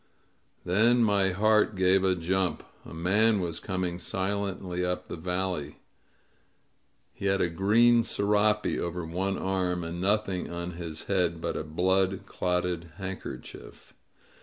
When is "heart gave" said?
1.29-2.03